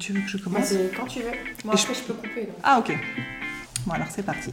[0.00, 1.30] tu veux que je commence Quand tu veux.
[1.64, 2.48] Moi, après, je peux couper.
[2.64, 2.96] Ah, ok.
[3.86, 4.52] Bon, alors c'est parti.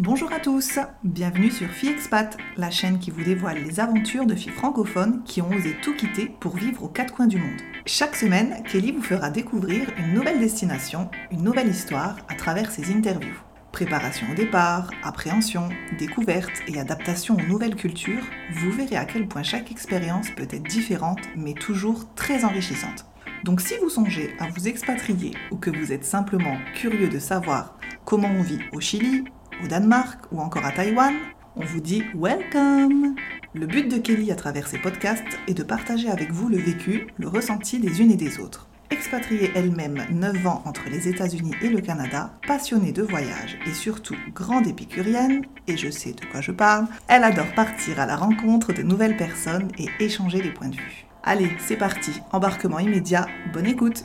[0.00, 4.36] Bonjour à tous, bienvenue sur Fille Expat, la chaîne qui vous dévoile les aventures de
[4.36, 7.60] filles francophones qui ont osé tout quitter pour vivre aux quatre coins du monde.
[7.84, 12.92] Chaque semaine, Kelly vous fera découvrir une nouvelle destination, une nouvelle histoire à travers ses
[12.92, 13.42] interviews.
[13.72, 15.68] Préparation au départ, appréhension,
[15.98, 18.22] découverte et adaptation aux nouvelles cultures,
[18.52, 23.07] vous verrez à quel point chaque expérience peut être différente mais toujours très enrichissante.
[23.44, 27.78] Donc si vous songez à vous expatrier ou que vous êtes simplement curieux de savoir
[28.04, 29.24] comment on vit au Chili,
[29.62, 31.14] au Danemark ou encore à Taïwan,
[31.56, 33.14] on vous dit welcome
[33.54, 37.06] Le but de Kelly à travers ces podcasts est de partager avec vous le vécu,
[37.16, 38.68] le ressenti des unes et des autres.
[38.90, 44.16] Expatriée elle-même 9 ans entre les États-Unis et le Canada, passionnée de voyage et surtout
[44.34, 48.72] grande épicurienne, et je sais de quoi je parle, elle adore partir à la rencontre
[48.72, 51.07] de nouvelles personnes et échanger des points de vue.
[51.22, 54.02] Allez, c'est parti, embarquement immédiat, bonne écoute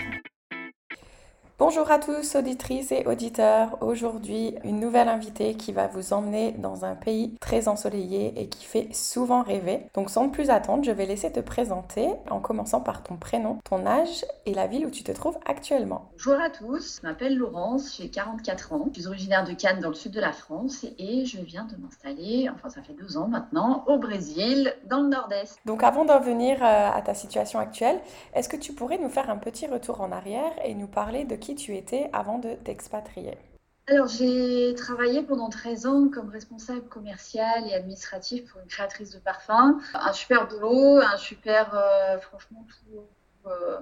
[1.66, 3.78] Bonjour à tous, auditrices et auditeurs.
[3.80, 8.66] Aujourd'hui, une nouvelle invitée qui va vous emmener dans un pays très ensoleillé et qui
[8.66, 9.88] fait souvent rêver.
[9.94, 13.86] Donc sans plus attendre, je vais laisser te présenter en commençant par ton prénom, ton
[13.86, 16.10] âge et la ville où tu te trouves actuellement.
[16.12, 18.90] Bonjour à tous, je m'appelle Laurence, j'ai 44 ans.
[18.94, 21.82] Je suis originaire de Cannes dans le sud de la France et je viens de
[21.82, 25.60] m'installer, enfin ça fait deux ans maintenant, au Brésil, dans le nord-est.
[25.66, 28.02] Donc avant d'en venir euh, à ta situation actuelle,
[28.34, 31.38] est-ce que tu pourrais nous faire un petit retour en arrière et nous parler de
[31.38, 33.38] qui tu étais avant de t'expatrier
[33.88, 39.20] alors, j'ai travaillé pendant 13 ans comme responsable commercial et administratif pour une créatrice de
[39.20, 39.78] parfums.
[39.94, 43.50] Un super boulot, un super, euh, franchement, tout.
[43.50, 43.82] Euh,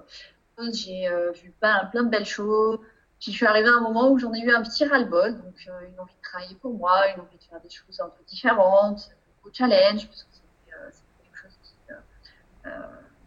[0.73, 2.79] j'ai euh, vu plein, plein de belles choses.
[3.19, 5.99] J'y suis arrivée à un moment où j'en ai eu un petit ras-le-bol, donc une
[5.99, 9.11] envie de travailler pour moi, une envie de faire des choses un peu différentes,
[9.45, 11.75] au challenge, parce que c'était quelque chose qui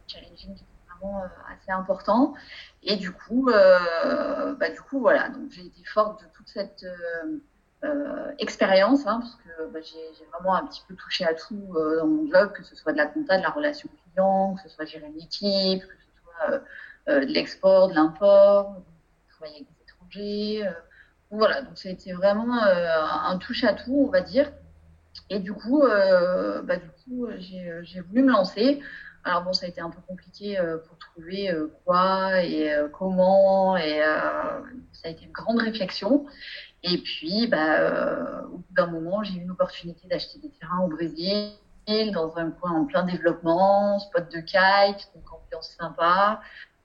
[0.08, 0.56] challenging,
[1.04, 2.34] vraiment assez important.
[2.82, 5.28] Et du coup, euh, bah, du coup, voilà.
[5.28, 7.38] Donc, j'ai été forte de toute cette euh,
[7.84, 12.06] euh, expérience, hein, parce que bah, j'ai vraiment un petit peu touché à tout dans
[12.06, 14.84] mon job, que ce soit de la compta, de la relation client, que ce soit
[14.84, 18.76] gérer une équipe, que ce soit de l'export, de l'import,
[19.30, 20.70] travailler avec des étrangers.
[21.30, 21.62] voilà.
[21.62, 24.50] Donc, ça a été vraiment un touche à tout, on va dire.
[25.30, 28.82] Et du coup, bah, du coup, j'ai voulu me lancer.
[29.26, 32.88] Alors bon, ça a été un peu compliqué euh, pour trouver euh, quoi et euh,
[32.88, 34.00] comment, et
[34.92, 36.26] ça a été une grande réflexion.
[36.82, 40.88] Et puis, bah, au bout d'un moment, j'ai eu une opportunité d'acheter des terrains au
[40.88, 41.52] Brésil,
[42.12, 46.42] dans un coin en plein développement, spot de kite, donc ambiance sympa.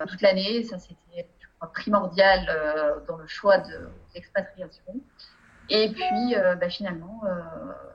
[0.07, 1.27] Toute l'année, ça c'était
[1.73, 4.93] primordial dans le choix de l'expatriation.
[5.69, 7.21] Et puis, bah, finalement,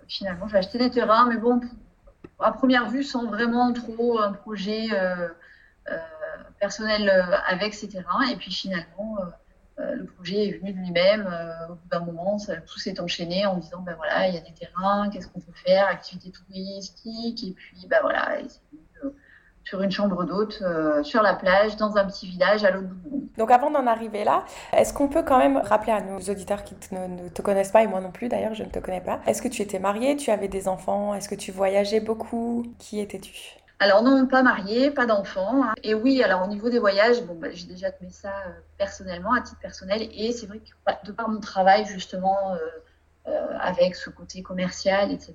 [0.06, 1.62] finalement, j'ai acheté des terrains, mais bon,
[2.40, 5.28] à première vue, sans vraiment trop un projet euh,
[5.90, 5.98] euh,
[6.60, 8.26] personnel euh, avec ces terrains.
[8.28, 9.18] Et puis finalement,
[9.76, 11.26] le projet est venu de lui-même.
[11.68, 14.52] au bout d'un moment, tout s'est enchaîné en disant, ben voilà, il y a des
[14.52, 18.38] terrains, qu'est-ce qu'on peut faire, activité touristique, et puis ben voilà,
[19.64, 20.62] sur une chambre d'hôte,
[21.02, 23.28] sur la plage, dans un petit village à l'autre bout du monde.
[23.38, 26.76] Donc avant d'en arriver là, est-ce qu'on peut quand même rappeler à nos auditeurs qui
[26.92, 29.42] ne, te connaissent pas, et moi non plus d'ailleurs, je ne te connais pas, est-ce
[29.42, 33.64] que tu étais mariée, tu avais des enfants, est-ce que tu voyageais beaucoup Qui étais-tu?
[33.80, 35.64] Alors non, pas mariée, pas d'enfants.
[35.64, 35.74] Hein.
[35.82, 39.32] Et oui, alors au niveau des voyages, bon, bah, j'ai déjà fait ça euh, personnellement,
[39.32, 40.08] à titre personnel.
[40.12, 42.80] Et c'est vrai que bah, de par mon travail justement, euh, euh,
[43.60, 45.34] avec ce côté commercial, etc.,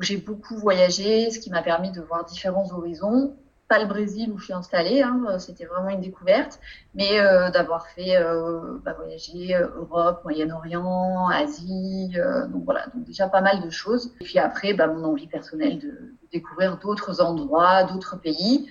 [0.00, 3.36] j'ai beaucoup voyagé, ce qui m'a permis de voir différents horizons
[3.78, 6.60] le Brésil où je suis installée, hein, c'était vraiment une découverte,
[6.94, 12.14] mais euh, d'avoir fait euh, bah, voyager euh, Europe, Moyen-Orient, Asie,
[12.50, 14.12] donc voilà, donc déjà pas mal de choses.
[14.20, 18.66] Et puis après, bah, mon envie personnelle de, découvrir d'autres endroits, d'autres pays.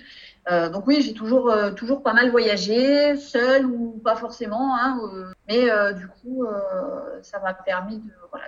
[0.50, 5.00] donc oui, j'ai toujours, toujours pas mal voyagé, seul ou pas forcément, hein,
[5.52, 6.46] mais du coup,
[7.22, 8.46] ça m'a permis de voilà,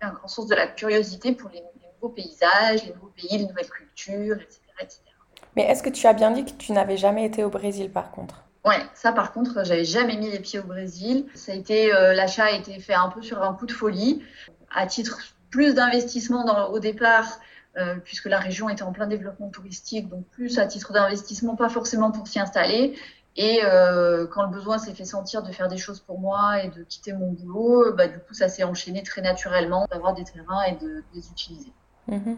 [0.00, 3.46] un grand sens de la curiosité pour les, les, nouveaux paysages, les nouveaux pays, les
[3.46, 4.60] nouvelles cultures, etc.
[4.80, 5.00] etc.
[5.56, 8.10] Mais est-ce que tu as bien dit que tu n'avais jamais été au Brésil par
[8.10, 8.44] contre?
[8.64, 11.26] Ouais, ça par contre, j'avais jamais mis les pieds au Brésil.
[11.34, 14.22] Ça a été euh, l'achat a été fait un peu sur un coup de folie,
[14.74, 15.18] à titre
[15.50, 17.38] plus d'investissement au départ,
[17.76, 21.68] euh, puisque la région était en plein développement touristique, donc plus à titre d'investissement, pas
[21.68, 22.96] forcément pour s'y installer.
[23.36, 26.68] Et euh, quand le besoin s'est fait sentir de faire des choses pour moi et
[26.68, 30.62] de quitter mon boulot, bah, du coup, ça s'est enchaîné très naturellement d'avoir des terrains
[30.64, 31.72] et de, de les utiliser.
[32.08, 32.36] Mhm.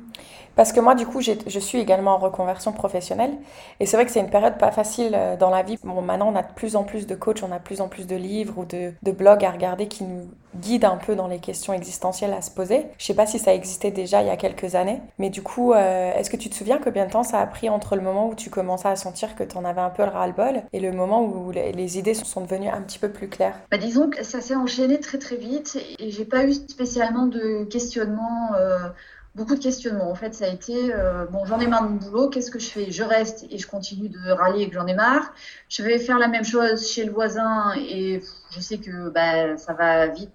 [0.55, 3.33] Parce que moi, du coup, je suis également en reconversion professionnelle.
[3.79, 5.77] Et c'est vrai que c'est une période pas facile euh, dans la vie.
[5.85, 7.89] Bon, maintenant, on a de plus en plus de coachs, on a de plus en
[7.89, 11.39] plus de livres ou de, blogs à regarder qui nous guident un peu dans les
[11.39, 12.87] questions existentielles à se poser.
[12.97, 15.03] Je sais pas si ça existait déjà il y a quelques années.
[15.19, 17.69] Mais du coup, euh, est-ce que tu te souviens combien de temps ça a pris
[17.69, 20.11] entre le moment où tu commençais à sentir que tu en avais un peu le
[20.11, 23.61] ras-le-bol et le moment où les, idées sont devenues un petit peu plus claires?
[23.71, 27.65] Bah, Disons que ça s'est enchaîné très très vite et j'ai pas eu spécialement de
[27.65, 28.55] questionnement.
[28.55, 28.89] Euh,
[29.37, 30.11] beaucoup de questionnements.
[30.11, 32.59] En fait, ça a été euh, bon, j'en ai marre de mon boulot, qu'est-ce que
[32.59, 32.91] je fais?
[32.91, 35.35] Je reste et je continue de râler et que j'en ai marre.
[35.69, 39.75] Je vais faire la même chose chez le voisin et je sais que bah, ça
[39.75, 40.33] va vite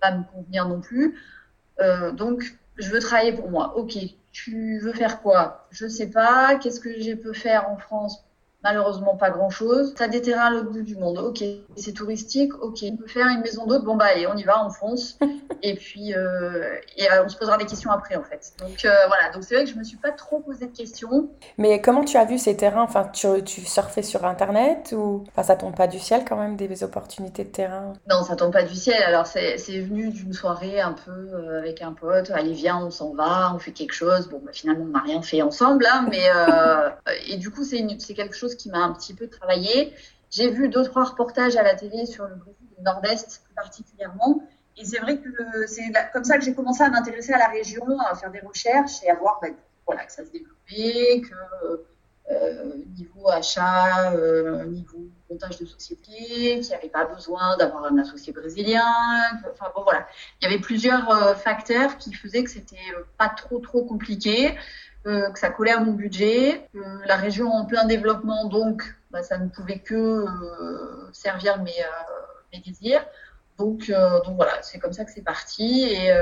[0.00, 1.16] pas me convenir non plus.
[1.80, 3.76] Euh, donc, je veux travailler pour moi.
[3.76, 3.96] Ok,
[4.32, 5.68] tu veux faire quoi?
[5.70, 6.56] Je sais pas.
[6.56, 8.24] Qu'est-ce que je peux faire en France
[8.64, 9.94] Malheureusement, pas grand-chose.
[9.96, 11.18] T'as des terrains à l'autre bout du monde.
[11.18, 11.44] Ok,
[11.76, 12.52] c'est touristique.
[12.60, 13.84] Ok, on peut faire une maison d'hôte.
[13.84, 15.16] Bon bah allez, on y va, on fonce.
[15.62, 18.52] et puis euh, et, euh, on se posera des questions après en fait.
[18.58, 19.30] Donc euh, voilà.
[19.32, 21.30] Donc c'est vrai que je me suis pas trop posé de questions.
[21.56, 22.82] Mais comment tu as vu ces terrains?
[22.82, 26.56] Enfin, tu, tu surfais sur internet ou enfin ça tombe pas du ciel quand même
[26.56, 27.92] des opportunités de terrain?
[28.10, 29.00] Non, ça tombe pas du ciel.
[29.04, 32.32] Alors c'est venu d'une soirée un peu avec un pote.
[32.32, 34.28] Allez viens, on s'en va, on fait quelque chose.
[34.28, 36.26] Bon bah, finalement on n'a rien fait ensemble là, hein, mais
[37.28, 39.94] et du coup c'est c'est quelque chose qui m'a un petit peu travaillé.
[40.30, 44.42] J'ai vu deux, trois reportages à la télé sur le Brésil Nord-Est particulièrement.
[44.76, 45.28] Et c'est vrai que
[45.66, 49.02] c'est comme ça que j'ai commencé à m'intéresser à la région, à faire des recherches
[49.02, 49.54] et à voir ben,
[49.86, 51.84] voilà, que ça se développait, que
[52.30, 54.98] euh, niveau achat, euh, niveau
[55.30, 58.84] montage de société, qu'il n'y avait pas besoin d'avoir un associé brésilien.
[59.50, 60.06] Enfin bon voilà,
[60.40, 62.76] il y avait plusieurs euh, facteurs qui faisaient que c'était
[63.16, 64.54] pas trop trop compliqué
[65.32, 69.38] que ça collait à mon budget, que la région en plein développement, donc bah, ça
[69.38, 73.04] ne pouvait que euh, servir mes, euh, désirs.
[73.58, 75.82] Donc, euh, donc voilà, c'est comme ça que c'est parti.
[75.82, 76.12] Et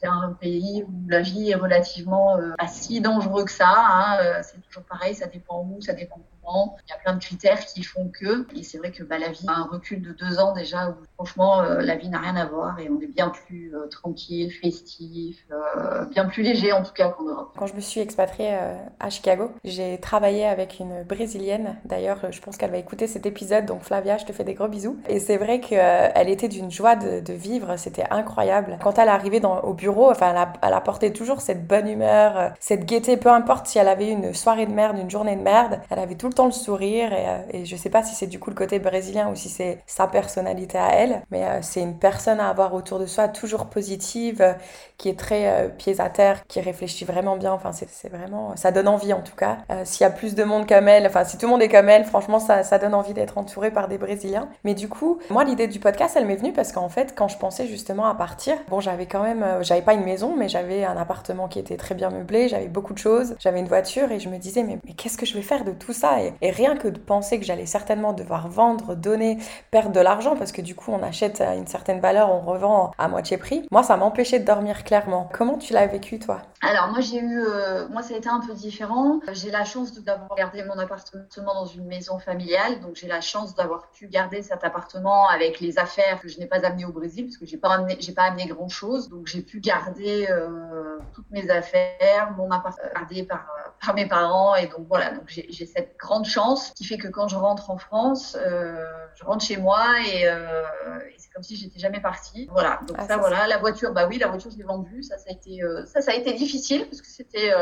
[0.00, 3.72] c'est un pays où la vie est relativement pas si dangereux que ça.
[3.74, 4.42] Hein.
[4.42, 7.82] c'est toujours pareil, ça dépend où, ça dépend il y a plein de critères qui
[7.82, 8.46] font que.
[8.56, 10.94] Et c'est vrai que bah, la vie a un recul de deux ans déjà où
[11.16, 14.52] franchement euh, la vie n'a rien à voir et on est bien plus euh, tranquille,
[14.52, 17.52] festif, euh, bien plus léger en tout cas qu'en Europe.
[17.56, 18.56] Quand je me suis expatriée
[19.00, 21.76] à Chicago, j'ai travaillé avec une brésilienne.
[21.84, 23.66] D'ailleurs, je pense qu'elle va écouter cet épisode.
[23.66, 24.98] Donc Flavia, je te fais des gros bisous.
[25.08, 27.76] Et c'est vrai qu'elle était d'une joie de, vivre.
[27.76, 28.78] C'était incroyable.
[28.82, 32.84] Quand elle arrivait dans, au bureau, enfin, elle, elle apportait toujours cette bonne humeur, cette
[32.84, 33.16] gaieté.
[33.16, 36.14] Peu importe si elle avait une soirée de merde, une journée de merde, elle avait
[36.14, 38.50] tout le temps le sourire et, euh, et je sais pas si c'est du coup
[38.50, 42.40] le côté brésilien ou si c'est sa personnalité à elle, mais euh, c'est une personne
[42.40, 44.52] à avoir autour de soi toujours positive, euh,
[44.98, 47.52] qui est très pieds à terre, qui réfléchit vraiment bien.
[47.52, 49.58] Enfin, c'est vraiment, ça donne envie en tout cas.
[49.84, 51.88] S'il y a plus de monde comme elle, enfin si tout le monde est comme
[51.88, 54.48] elle, franchement ça, ça donne envie d'être entouré par des Brésiliens.
[54.62, 57.38] Mais du coup, moi l'idée du podcast, elle m'est venue parce qu'en fait, quand je
[57.38, 60.96] pensais justement à partir, bon j'avais quand même, j'avais pas une maison, mais j'avais un
[60.96, 64.28] appartement qui était très bien meublé, j'avais beaucoup de choses, j'avais une voiture et je
[64.28, 66.22] me disais mais qu'est-ce que je vais faire de tout ça?
[66.40, 69.38] Et, rien que de penser que j'allais certainement devoir vendre, donner,
[69.70, 72.92] perdre de l'argent, parce que du coup on achète à une certaine valeur, on revend
[72.98, 75.28] à moitié prix, moi ça m'empêchait de dormir clairement.
[75.32, 76.42] Comment tu l'as vécu toi?
[76.62, 79.20] Alors moi j'ai eu, euh, moi ça a été un peu différent.
[79.32, 83.54] J'ai la chance d'avoir gardé mon appartement dans une maison familiale, donc j'ai la chance
[83.54, 87.26] d'avoir pu garder cet appartement avec les affaires que je n'ai pas amenées au Brésil,
[87.26, 91.30] parce que j'ai pas j'ai pas amené grand chose, donc j'ai pu garder euh, toutes
[91.30, 93.53] mes affaires, mon appartement gardé par, euh,
[93.84, 97.28] par mes parents, et donc voilà, donc j'ai cette grande chance qui fait que quand
[97.28, 98.84] je rentre en France, euh,
[99.14, 100.64] je rentre chez moi et, euh,
[101.08, 102.48] et c'est comme si j'étais jamais partie.
[102.50, 102.80] Voilà.
[102.86, 105.02] Donc ah, ça, voilà, la voiture, bah oui, la voiture je l'ai vendue.
[105.02, 107.52] Ça, ça a été, euh, ça, ça a été difficile parce que c'était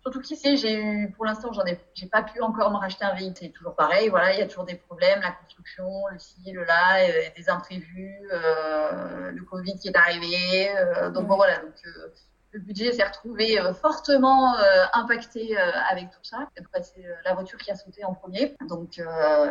[0.00, 3.14] surtout qu'ici j'ai eu, pour l'instant, j'en ai, j'ai pas pu encore me racheter un
[3.14, 3.36] véhicule.
[3.40, 4.08] C'est toujours pareil.
[4.08, 6.98] Voilà, il y a toujours des problèmes, la construction, le ci, le là,
[7.36, 10.70] des imprévus, le Covid qui est arrivé.
[11.14, 11.58] donc bon, voilà.
[11.58, 11.74] Donc
[12.52, 16.48] le budget s'est retrouvé euh, fortement euh, impacté euh, avec tout ça.
[16.82, 18.54] C'est la voiture qui a sauté en premier.
[18.68, 19.00] Donc,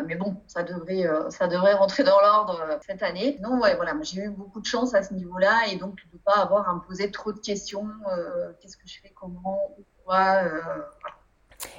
[0.05, 3.39] mais bon, ça devrait, ça devrait rentrer dans l'ordre cette année.
[3.41, 6.19] Non, ouais, voilà, j'ai eu beaucoup de chance à ce niveau-là et donc de ne
[6.19, 7.87] pas avoir à me poser trop de questions.
[8.59, 9.59] Qu'est-ce que je fais, comment,
[10.05, 10.41] quoi.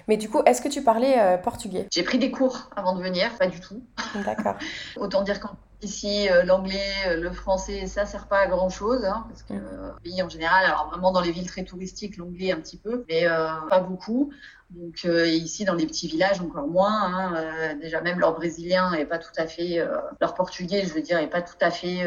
[0.08, 1.88] Mais du coup, est-ce que tu parlais portugais?
[1.92, 3.82] J'ai pris des cours avant de venir, pas du tout.
[4.24, 4.56] D'accord.
[4.96, 9.04] Autant dire qu'en Ici, euh, l'anglais, euh, le français, ça sert pas à grand chose,
[9.04, 12.52] hein, parce que euh, pays en général, alors vraiment dans les villes très touristiques, l'anglais
[12.52, 13.26] un petit peu, mais
[13.68, 14.32] pas beaucoup.
[14.74, 17.04] Donc euh, ici, dans les petits villages, encore moins.
[17.04, 20.94] Hein, euh, déjà, même leur brésilien n'est pas tout à fait, euh, leur portugais, je
[20.94, 22.00] veux dire, est pas tout à fait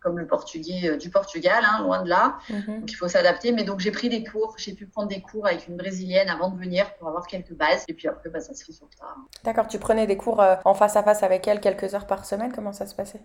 [0.00, 2.38] comme le portugais du Portugal, hein, loin de là.
[2.50, 2.80] Mhm.
[2.80, 3.52] Donc il faut s'adapter.
[3.52, 6.50] Mais donc j'ai pris des cours, j'ai pu prendre des cours avec une brésilienne avant
[6.50, 7.84] de venir pour avoir quelques bases.
[7.88, 8.88] Et puis après, bah, ça se fait sur le
[9.44, 12.52] D'accord, tu prenais des cours en face à face avec elle quelques heures par semaine
[12.52, 12.72] Comment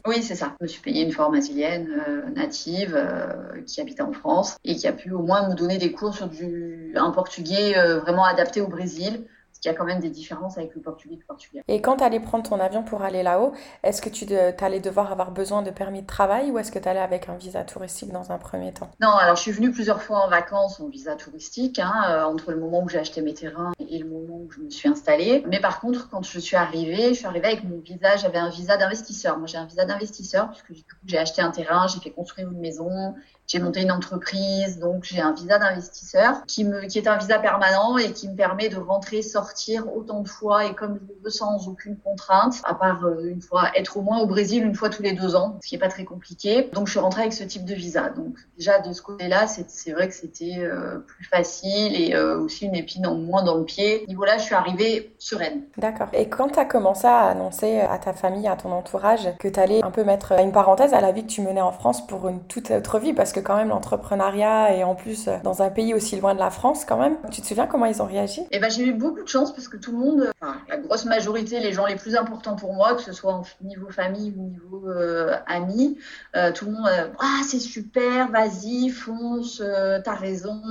[0.06, 0.56] Oui, c'est ça.
[0.60, 1.54] Je me suis payé une formation
[2.36, 2.98] native
[3.66, 6.28] qui habitait en France et qui a pu au moins me donner des cours sur
[6.28, 9.26] du, un portugais vraiment adapté au Brésil
[9.64, 11.64] il y a quand même des différences avec le portugais du Portugal.
[11.68, 13.54] Et quand tu allais prendre ton avion pour aller là-haut,
[13.84, 14.26] est-ce que tu
[14.64, 17.36] allais devoir avoir besoin de permis de travail ou est-ce que tu allais avec un
[17.36, 18.90] visa touristique dans un premier temps?
[19.00, 22.52] Non, alors je suis venue plusieurs fois en vacances en visa touristique, hein, euh, entre
[22.52, 25.44] le moment où j'ai acheté mes terrains et le moment où je me suis installée.
[25.48, 28.50] Mais par contre, quand je suis arrivée, je suis arrivée avec mon visa, j'avais un
[28.50, 29.38] visa d'investisseur.
[29.38, 33.16] Moi, j'ai un visa d'investisseur puisque j'ai acheté un terrain, j'ai fait construire une maison,
[33.48, 37.98] j'ai monté une entreprise, donc j'ai un visa d'investisseur qui qui est un visa permanent
[37.98, 41.68] et qui me permet de rentrer, sortir autant de fois et comme je veux sans
[41.68, 45.04] aucune contrainte, à part euh, une fois être au moins au Brésil une fois tous
[45.04, 46.70] les deux ans, ce qui est pas très compliqué.
[46.74, 48.10] Donc je suis rentrée avec ce type de visa.
[48.10, 52.66] Donc déjà de ce côté-là, c'est vrai que c'était euh, plus facile et euh, aussi
[52.66, 54.06] une épine moins dans le pied.
[54.08, 55.64] niveau-là, je suis arrivée sereine.
[55.78, 56.08] D'accord.
[56.14, 59.60] Et quand tu as commencé à annoncer à ta famille, à ton entourage, que tu
[59.60, 62.28] allais un peu mettre une parenthèse à la vie que tu menais en France pour
[62.28, 65.70] une toute autre vie, parce que quand même l'entrepreneuriat et en plus euh, dans un
[65.70, 67.18] pays aussi loin de la France quand même.
[67.32, 68.42] Tu te souviens comment ils ont réagi?
[68.52, 71.06] Eh ben j'ai eu beaucoup de chance parce que tout le monde, enfin, la grosse
[71.06, 74.44] majorité, les gens les plus importants pour moi, que ce soit au niveau famille ou
[74.44, 75.98] niveau euh, amis,
[76.36, 76.88] euh, tout le monde,
[77.20, 79.62] ah c'est super, vas-y, fonce,
[80.04, 80.62] t'as raison,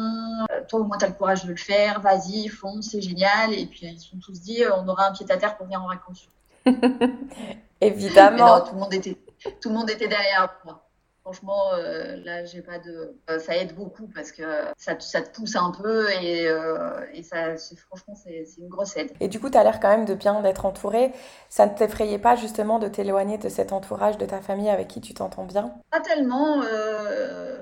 [0.68, 3.52] toi au moins t'as le courage de le faire, vas-y, fonce, c'est génial.
[3.52, 5.82] Et puis ils se sont tous dit, on aura un pied à terre pour venir
[5.82, 6.28] en vacances.
[7.80, 8.60] Évidemment.
[8.60, 9.16] tout le monde était,
[9.60, 10.81] tout le monde était derrière moi.
[11.22, 13.16] Franchement, euh, là, j'ai pas de.
[13.30, 14.42] Euh, ça aide beaucoup parce que
[14.76, 17.54] ça, ça te pousse un peu et, euh, et ça,
[17.86, 19.12] franchement, c'est une grosse aide.
[19.20, 21.12] Et du coup, tu as l'air quand même de bien d'être entourée.
[21.48, 25.00] Ça ne t'effrayait pas justement de t'éloigner de cet entourage de ta famille avec qui
[25.00, 25.72] tu t'entends bien?
[25.92, 26.60] Pas tellement,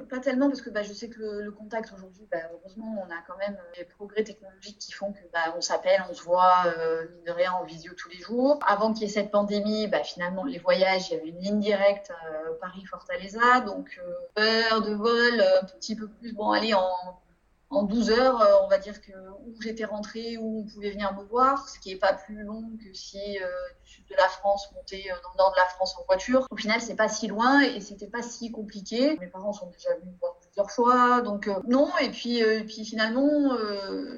[0.09, 3.21] pas tellement parce que bah, je sais que le, contact aujourd'hui, bah, heureusement, on a
[3.27, 6.65] quand même des progrès technologiques qui font que bah, on s'appelle, on se voit,
[7.11, 8.59] mine de rien, en visio tous les jours.
[8.67, 11.61] Avant qu'il y ait cette pandémie, bah, finalement, les voyages, il y avait une ligne
[11.61, 12.11] directe
[12.63, 14.01] Paris-Fortaleza donc
[14.39, 16.33] euh, heure de vol, un petit peu plus.
[16.33, 16.89] Bon, allez, en,
[17.71, 19.11] en 12 heures, euh, on va dire que
[19.47, 22.71] où j'étais rentrée, où on pouvait venir me voir, ce qui n'est pas plus long
[22.79, 23.47] que si euh,
[23.85, 26.47] du sud de la France monter dans le nord de la France en voiture.
[26.51, 29.17] Au final, c'est pas si loin et c'était pas si compliqué.
[29.19, 31.91] Mes parents sont déjà venus me voir plusieurs fois, donc non.
[31.99, 33.57] Et puis, puis finalement,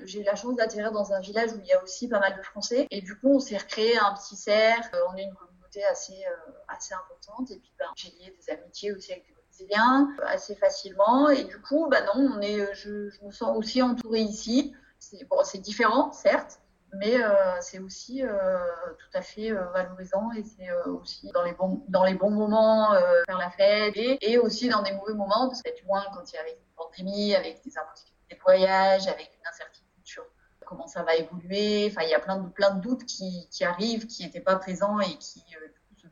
[0.04, 2.36] j'ai eu la chance d'atterrir dans un village où il y a aussi pas mal
[2.36, 2.86] de Français.
[2.90, 4.96] Et du coup, on s'est recréé un petit cercle.
[5.10, 5.34] On est une
[5.80, 7.50] assez, euh, assez importante.
[7.50, 11.28] Et puis, ben, j'ai lié des amitiés aussi avec des Brésiliens euh, assez facilement.
[11.30, 14.74] Et du coup, ben non, on est, euh, je, me sens aussi entourée ici.
[14.98, 16.60] C'est bon, différent, certes,
[16.92, 17.16] mais
[17.60, 22.30] c'est aussi tout à fait valorisant et c'est aussi dans les bons dans les bons
[22.30, 22.92] moments
[23.26, 26.36] faire la fête et, aussi dans des mauvais moments parce que du moins quand il
[26.36, 29.81] y avait une pandémie avec des impossibilités de voyage avec une incertitude
[30.72, 33.64] comment ça va évoluer enfin il y a plein de plein de doutes qui, qui
[33.64, 35.42] arrivent qui n'étaient pas présents et qui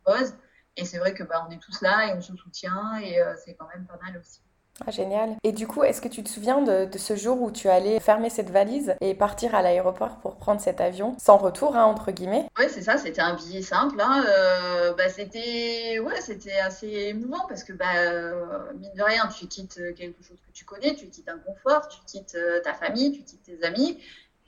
[0.04, 0.34] pose.
[0.76, 3.34] Et c'est vrai que bah, on est tous là et on se soutient et euh,
[3.44, 4.40] c'est quand même pas mal aussi.
[4.86, 5.36] Ah, génial.
[5.44, 8.30] Et du coup, est-ce que tu te souviens de, ce jour où tu allais fermer
[8.30, 12.48] cette valise et partir à l'aéroport pour prendre cet avion sans retour, hein, entre guillemets?
[12.58, 14.00] Oui, c'est ça, c'était un billet simple.
[14.00, 14.24] Hein.
[14.26, 19.48] Euh, bah, c'était ouais, c'était assez émouvant parce que, bah, euh, mine de rien, tu
[19.48, 23.22] quittes quelque chose que tu connais, tu quittes un confort, tu quittes ta famille, tu
[23.22, 23.98] quittes tes amis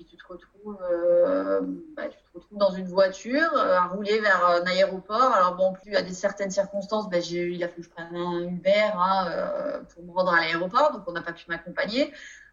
[0.04, 1.60] tu te retrouves, euh,
[1.96, 5.32] bah, tu te retrouves dans une voiture euh, à rouler vers un aéroport.
[5.32, 8.14] Alors bon, plus à des certaines circonstances, bah, j'ai il a fallu que je prenne
[8.14, 12.12] un Uber hein, euh, pour me rendre à l'aéroport, donc on n'a pas pu m'accompagner.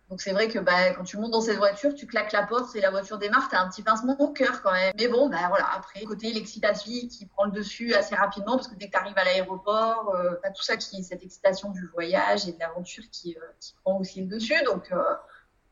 [0.09, 2.75] Donc c'est vrai que bah, quand tu montes dans cette voiture, tu claques la porte,
[2.75, 4.91] et la voiture démarre, tu as un petit pincement au cœur quand même.
[4.97, 8.87] Mais bon, voilà, après, côté l'excitation qui prend le dessus assez rapidement, parce que dès
[8.87, 10.15] que tu arrives à l'aéroport,
[10.55, 14.27] tout ça qui, cette excitation du voyage et de l'aventure qui, qui prend aussi le
[14.27, 14.59] dessus.
[14.65, 14.91] Donc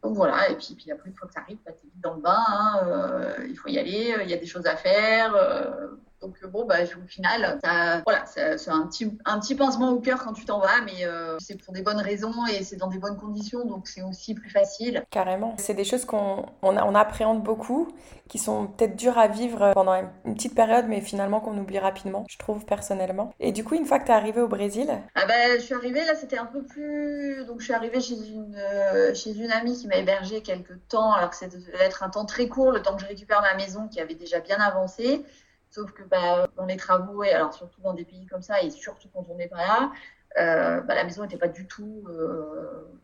[0.07, 2.13] donc voilà, et puis, après, une fois que ça arrive, bah, tu es vite dans
[2.13, 5.35] le bain, hein, euh, il faut y aller, il y a des choses à faire.
[6.21, 7.59] Donc euh, bon, bah, au final,
[8.03, 11.37] voilà, c'est un petit, un petit pincement au cœur quand tu t'en vas, mais euh,
[11.39, 14.49] c'est pour des bonnes raisons et c'est dans des bonnes conditions, donc c'est aussi plus
[14.49, 15.03] facile.
[15.11, 15.53] Carrément.
[15.57, 17.87] C'est des choses qu'on on, appréhende beaucoup,
[18.27, 19.93] qui sont peut-être dures à vivre pendant
[20.25, 23.33] une petite période, mais finalement qu'on oublie rapidement, je trouve personnellement.
[23.39, 24.89] Et du coup, une fois que tu es arrivé au Brésil?
[25.15, 27.45] Ah bah, Je suis arrivée, là, c'était un peu plus...
[27.45, 31.13] Donc je suis arrivée chez une, euh, chez une amie qui m'a hébergée quelques temps,
[31.13, 33.55] alors que ça devait être un temps très court, le temps que je récupère ma
[33.55, 35.23] maison qui avait déjà bien avancé.
[35.69, 38.69] Sauf que bah, dans les travaux, et alors surtout dans des pays comme ça, et
[38.69, 39.91] surtout quand on n'est pas là,
[40.37, 42.99] euh, bah, la maison n'était pas du tout euh,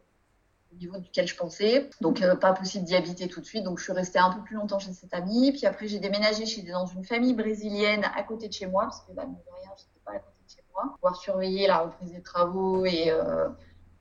[0.71, 1.89] au niveau duquel je pensais.
[2.01, 3.63] Donc, euh, pas possible d'y habiter tout de suite.
[3.63, 5.51] Donc, je suis restée un peu plus longtemps chez cette amie.
[5.51, 9.01] Puis après, j'ai déménagé chez, dans une famille brésilienne à côté de chez moi, parce
[9.01, 10.93] que bah, rien, je n'étais pas à côté de chez moi.
[10.95, 13.11] Pouvoir surveiller la reprise des travaux et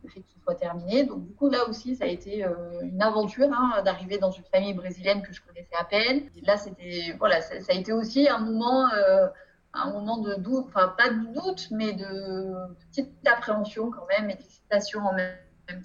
[0.02, 1.04] le fait qu'il soit terminé.
[1.04, 4.44] Donc du coup là aussi ça a été euh, une aventure hein, d'arriver dans une
[4.44, 6.25] famille brésilienne que je connaissais à peine.
[6.42, 9.26] Là c'était voilà ça, a été aussi un moment euh,
[9.75, 12.52] un moment de doute, enfin pas de doute, mais de
[12.90, 15.37] petite appréhension quand même et d'excitation en même,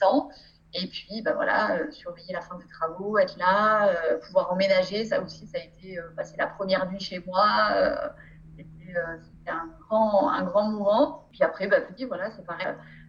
[0.01, 0.29] temps.
[0.73, 3.95] Et puis, bah voilà, euh, surveiller la fin des travaux, être là,
[4.25, 7.45] pouvoir emménager, ça aussi, ça a été, euh, passer la première nuit chez moi,
[8.57, 8.97] c'était
[9.47, 11.27] un grand, un grand mouvement.
[11.31, 12.67] Puis après, bah, puis, voilà, c'est pareil.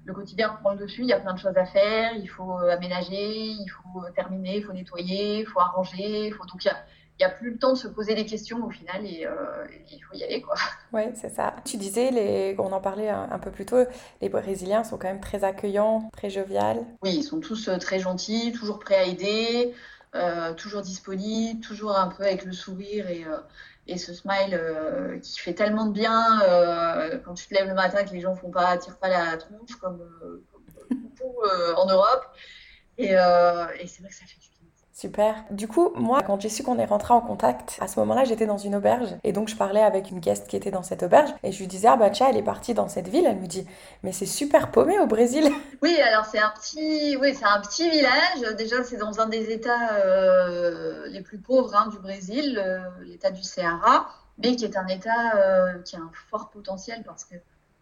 [0.09, 2.57] Le quotidien prend le dessus, il y a plein de choses à faire, il faut
[2.57, 6.47] aménager, il faut terminer, il faut nettoyer, il faut arranger, il faut...
[6.47, 6.77] donc il y a,
[7.19, 9.67] il n'y a plus le temps de se poser des questions au final et, euh,
[9.93, 10.41] il faut y aller.
[10.41, 10.55] quoi.
[10.93, 11.57] Oui, c'est ça.
[11.65, 12.57] Tu disais, les...
[12.59, 13.85] on en parlait un, peu plus tôt,
[14.23, 16.87] les Brésiliens sont quand même très accueillants, très joviales.
[17.03, 19.75] Oui, ils sont tous euh, très gentils, toujours prêts à aider,
[20.15, 23.27] euh, toujours disponibles, toujours un peu avec le sourire et,
[23.89, 24.61] et ce smile
[25.23, 26.41] qui fait tellement de bien
[27.25, 29.77] quand tu te lèves le matin que les gens font pas, tirent pas la tronche
[29.81, 30.01] comme,
[30.91, 31.43] beaucoup
[31.77, 32.25] en Europe.
[32.99, 34.49] Et, c'est vrai que ça fait du
[34.99, 35.45] Super.
[35.53, 38.47] Du coup, moi, quand j'ai su qu'on est rentré en contact, à ce moment-là, j'étais
[38.47, 41.33] dans une auberge et donc je parlais avec une guest qui était dans cette auberge
[41.45, 43.25] et je lui disais, ah bah tiens, elle est partie dans cette ville.
[43.25, 43.65] Elle me dit,
[44.03, 45.53] mais c'est super paumé au Brésil.
[45.83, 48.57] Oui, alors c'est un petit, oui, c'est un petit village.
[48.57, 53.31] Déjà, c'est dans un des États euh, les plus pauvres hein, du Brésil, euh, l'État
[53.31, 57.37] du Ceará, mais qui est un État euh, qui a un fort potentiel parce que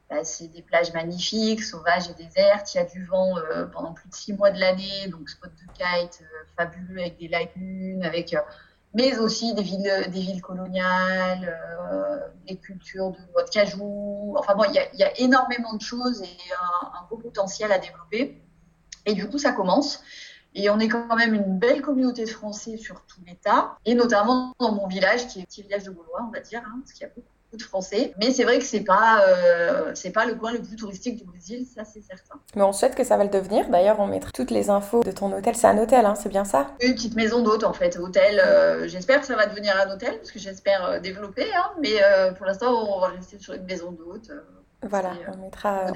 [0.08, 2.74] bah, c'est des plages magnifiques, sauvages et désertes.
[2.74, 5.50] Il y a du vent euh, pendant plus de six mois de l'année, donc spot
[5.50, 8.40] de kite euh, fabuleux avec des lagunes, avec, euh,
[8.94, 11.58] mais aussi des villes, villes coloniales,
[12.46, 14.34] des cultures de bois de cajou.
[14.38, 16.36] Enfin bon, il y, a, énormément de choses et
[16.82, 18.40] un, un, beau potentiel à développer.
[19.04, 20.02] Et du coup, ça commence.
[20.54, 24.54] Et on est quand même une belle communauté de Français sur tout l'État, et notamment
[24.58, 26.92] dans mon village, qui est le petit village de Gaulois, on va dire, hein, parce
[26.92, 28.12] qu'il y a beaucoup de français.
[28.18, 31.24] Mais c'est vrai que c'est pas, euh, c'est pas le coin le plus touristique du
[31.24, 32.34] Brésil, ça c'est certain.
[32.54, 33.68] Mais on souhaite que ça va le devenir.
[33.68, 35.54] D'ailleurs, on mettra toutes les infos de ton hôtel.
[35.54, 36.68] C'est un hôtel, hein, c'est bien ça?
[36.80, 37.98] Une petite maison d'hôte en fait.
[37.98, 41.46] Hôtel, euh, j'espère que ça va devenir un hôtel, parce que j'espère euh, développer.
[41.54, 42.00] Hein, mais
[42.36, 44.30] pour l'instant, on va rester sur une maison d'hôte.
[44.82, 45.86] voilà, on mettra.
[45.88, 45.92] On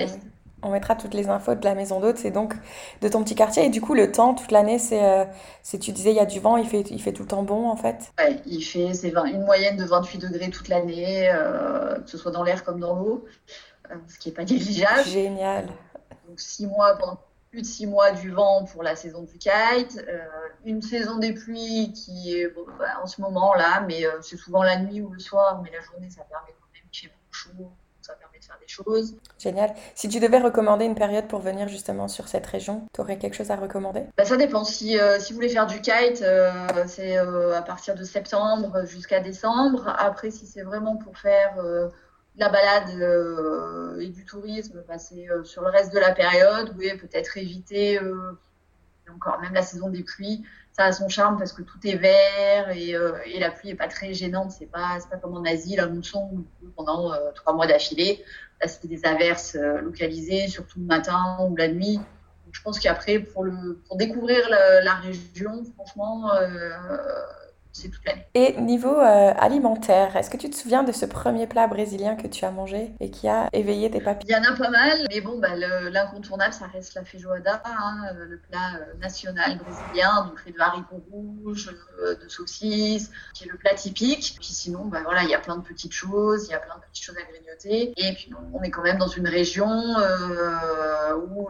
[0.69, 2.55] mettra toutes les infos de la maison d'hôte, c'est donc
[3.01, 3.65] de ton petit quartier.
[3.65, 5.25] Et du coup, le temps, toute l'année, c'est, euh,
[5.63, 7.43] c'est tu disais, il y a du vent, il fait, il fait tout le temps
[7.43, 8.13] bon en fait?
[8.19, 12.33] Ouais, il fait c'est une moyenne de 28 degrés toute l'année, euh, que ce soit
[12.33, 13.25] dans l'air comme dans l'eau,
[13.91, 15.09] euh, ce qui n'est pas négligeable.
[15.09, 15.67] Génial.
[16.29, 17.19] Donc, six mois, pendant
[17.51, 20.05] plus de six mois du vent pour la saison du kite,
[20.65, 22.49] une saison des pluies qui est
[22.79, 25.81] bah, en ce moment là, mais c'est souvent la nuit ou le soir, mais la
[25.81, 27.73] journée, ça permet quand même qu'il fait chaud
[28.61, 29.17] des choses.
[29.39, 29.73] Génial.
[29.95, 33.35] Si tu devais recommander une période pour venir justement sur cette région, tu aurais quelque
[33.35, 34.05] chose à recommander?
[34.17, 34.65] Bah, Ça dépend.
[34.65, 36.51] Si, euh, si vous voulez faire du kite, euh,
[36.87, 39.95] c'est euh, à partir de septembre jusqu'à décembre.
[39.99, 41.57] Après, si c'est vraiment pour faire
[42.37, 47.99] la balade et du tourisme, bah, sur le reste de la période, oui, peut-être éviter
[49.15, 52.71] encore même la saison des pluies ça a son charme parce que tout est vert
[52.71, 54.53] et, euh, la pluie est pas très gênante.
[54.53, 56.45] C'est pas, pas comme en Asie, la mousson
[56.77, 58.25] pendant euh, trois mois d'affilée.
[58.61, 62.01] Là, c'était des averses euh, localisées, surtout le matin ou la nuit.
[62.53, 63.47] Je pense qu'après, pour,
[63.87, 66.33] pour découvrir la région, franchement,
[67.73, 68.27] c'est toute l'année.
[68.35, 72.27] Et niveau euh, alimentaire, est-ce que tu te souviens de ce premier plat brésilien que
[72.27, 74.29] tu as mangé et qui a éveillé tes papilles?
[74.29, 78.13] Il y en a pas mal, mais bon, bah, l'incontournable, ça reste la feijoada, hein,
[78.15, 83.49] le plat euh, national brésilien, donc fait de haricots rouges, euh, de saucisses, qui est
[83.51, 84.37] le plat typique.
[84.39, 86.77] Puis sinon, bah, voilà, il y a plein de petites choses, il y a plein
[86.77, 87.93] de petites choses à grignoter.
[87.97, 89.69] Et puis on est quand même dans une région
[91.29, 91.49] où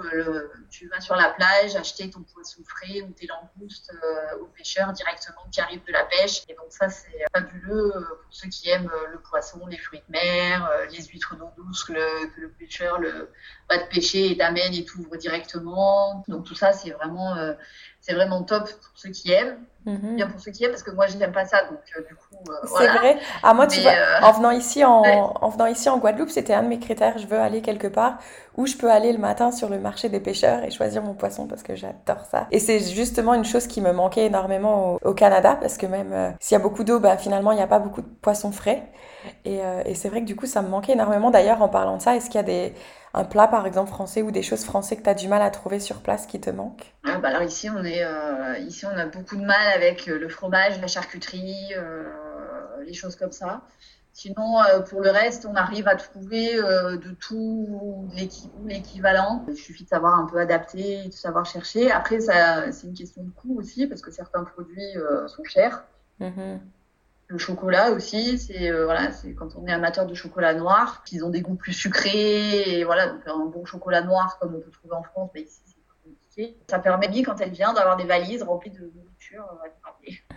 [0.70, 3.92] tu vas sur la plage acheter ton poisson frais ou tes langoustes
[4.40, 8.48] aux pêcheurs directement qui arrivent de la Et donc ça, c'est fabuleux euh, pour ceux
[8.48, 11.92] qui aiment euh, le poisson, les fruits de mer, euh, les huîtres d'eau douce que
[11.92, 13.30] le, pêcheur le,
[13.68, 16.24] va te pêcher et t'amène et t'ouvre directement.
[16.28, 17.36] Donc tout ça, c'est vraiment,
[18.00, 19.64] c'est vraiment top pour ceux qui aiment.
[19.86, 20.16] Mhm.
[20.16, 21.62] Bien pour ceux qui aiment, parce que moi, je n'aime pas ça.
[21.64, 23.18] Donc du coup, C'est vrai.
[23.42, 26.62] Ah, moi, tu vois, en, venant ici en, en venant ici en Guadeloupe, c'était un
[26.62, 27.16] de mes critères.
[27.18, 28.18] Je veux aller quelque part
[28.56, 31.46] où je peux aller le matin sur le marché des pêcheurs et choisir mon poisson
[31.46, 32.46] parce que j'adore ça.
[32.50, 36.30] Et c'est justement une chose qui me manquait énormément au, Canada parce que même euh,
[36.40, 38.82] s'il y a beaucoup d'eau, bah, finalement, il n'y a pas beaucoup de poissons frais.
[39.44, 41.30] Et, euh, et c'est vrai que du coup, ça me manquait énormément.
[41.30, 42.74] D'ailleurs, en parlant de ça, est-ce qu'il y a des,
[43.14, 45.50] un plat, par exemple, français ou des choses françaises que tu as du mal à
[45.50, 46.94] trouver sur place qui te manquent?
[47.04, 50.28] Ah, bah Alors ici on, est, euh, ici, on a beaucoup de mal avec le
[50.28, 51.74] fromage, la charcuterie,
[52.84, 53.62] les choses comme ça.
[54.12, 58.08] Sinon, euh, pour le reste, on arrive à trouver euh, de tout
[58.66, 59.44] l'équivalent.
[59.48, 61.90] Il suffit de savoir un peu adapter, de savoir chercher.
[61.90, 65.84] Après, c'est une question de coût aussi, parce que certains produits euh, sont chers.
[66.20, 66.58] Mm-hmm.
[67.30, 71.30] Le chocolat aussi, c'est voilà, c'est quand on est amateur de chocolat noir, qu'ils ont
[71.30, 72.80] des goûts plus sucrés.
[72.80, 75.60] Et voilà, donc un bon chocolat noir comme on peut trouver en France, mais ici
[75.64, 76.56] c'est compliqué.
[76.68, 79.44] Ça permet bien quand elle vient d'avoir des valises remplies de nourriture.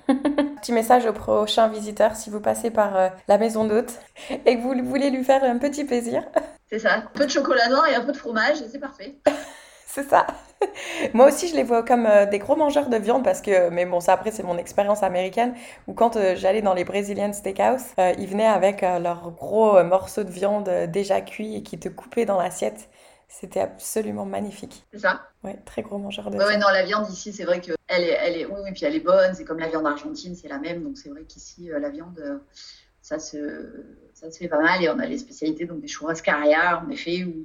[0.61, 4.87] Petit message au prochain visiteur si vous passez par la maison d'hôte et que vous
[4.87, 6.23] voulez lui faire un petit plaisir.
[6.69, 9.15] C'est ça, un peu de chocolat noir et un peu de fromage et c'est parfait.
[9.87, 10.27] c'est ça.
[11.13, 13.85] Moi aussi, je les vois comme euh, des gros mangeurs de viande parce que, mais
[13.85, 15.55] bon, ça après, c'est mon expérience américaine
[15.87, 20.23] où quand euh, j'allais dans les Brazilian Steakhouse, euh, ils venaient avec leurs gros morceaux
[20.23, 22.89] de viande déjà cuits et qui te coupaient dans l'assiette.
[23.27, 24.85] C'était absolument magnifique.
[24.91, 25.21] C'est ça?
[25.43, 26.47] Ouais, très gros mangeur de viande.
[26.47, 28.99] Ouais, non, la viande ici, c'est vrai qu'elle est, elle est, oui, puis elle est
[28.99, 29.33] bonne.
[29.33, 30.83] C'est comme la viande argentine, c'est la même.
[30.83, 32.41] Donc c'est vrai qu'ici, la viande,
[33.01, 33.37] ça se,
[34.13, 34.83] ça se fait pas mal.
[34.83, 37.43] Et on a les spécialités, donc des churrascaria, en effet, où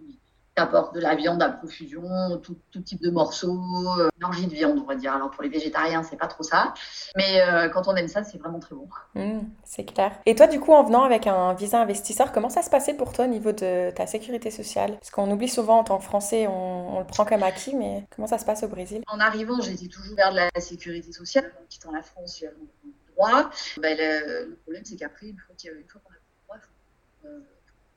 [0.59, 2.03] apporte de la viande à profusion,
[2.43, 3.61] tout, type de morceaux,
[3.99, 5.13] euh, une envie de viande, on va dire.
[5.13, 6.75] Alors pour les végétariens, c'est pas trop ça.
[7.17, 8.89] Mais euh, quand on aime ça, c'est vraiment très bon.
[9.15, 10.13] Mmh, c'est clair.
[10.27, 13.13] Et toi, du coup, en venant avec un visa investisseur, comment ça se passait pour
[13.13, 14.93] toi au niveau de ta sécurité sociale?
[14.99, 18.27] Parce qu'on oublie souvent en tant que Français, on, le prend comme acquis, mais comment
[18.27, 19.03] ça se passe au Brésil?
[19.09, 21.53] En arrivant, j'étais toujours vers de la sécurité sociale.
[21.61, 23.51] En quittant la France, j'avais le droit.
[23.81, 25.85] Ben, le, problème, c'est qu'après, une fois qu'on a le
[26.47, 27.41] droit, il faut euh,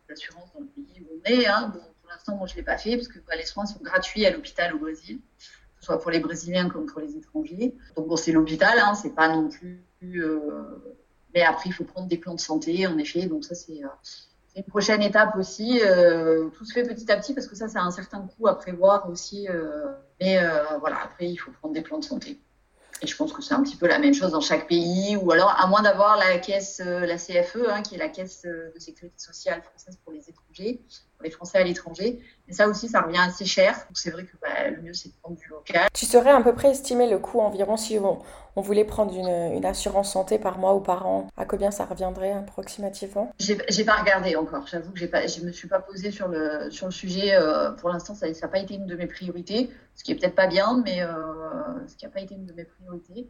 [0.10, 1.47] l'assurance dans le pays où on est.
[1.47, 1.74] Hein,
[2.13, 4.32] l'instant, moi, je ne l'ai pas fait parce que bah, les soins sont gratuits à
[4.32, 7.76] l'hôpital au Brésil, que ce soit pour les Brésiliens comme pour les étrangers.
[7.95, 9.84] Donc, bon, c'est l'hôpital, hein, c'est pas non plus.
[10.04, 10.50] Euh,
[11.34, 13.26] mais après, il faut prendre des plans de santé, en effet.
[13.28, 13.84] Donc, ça, c'est.
[13.84, 13.88] Euh,
[14.58, 15.80] une prochaine étape aussi.
[15.82, 18.58] Euh, tout se fait petit à petit parce que ça, c'est un certain coût à
[18.58, 19.47] prévoir aussi.
[20.19, 20.38] mais
[20.82, 22.38] voilà, après, il faut prendre des plans de santé.
[23.02, 25.32] Et je pense que c'est un petit peu la même chose dans chaque pays, ou
[25.32, 29.17] alors à moins d'avoir la caisse, la CFE, hein, qui est la caisse de sécurité
[29.17, 30.82] sociale française pour les étrangers,
[31.22, 32.20] pour les Français à l'étranger.
[32.48, 33.74] Mais ça aussi, ça revient assez cher.
[33.74, 35.88] Donc c'est vrai que bah, le mieux, c'est de prendre du local.
[35.94, 38.20] Tu saurais à peu près estimer le coût environ si on,
[38.56, 41.28] on voulait prendre une, une, assurance santé par mois ou par an?
[41.38, 43.32] À combien ça reviendrait approximativement?
[43.40, 44.66] J'ai pas regardé encore.
[44.68, 47.36] J'avoue que pas, je me suis pas posée sur le, sur le sujet.
[47.36, 50.36] Euh, pour l'instant, ça n'a pas été une de mes priorités, ce qui est peut-être
[50.36, 51.02] pas bien, mais
[51.88, 53.28] ce qui n'a pas été une de mes priorités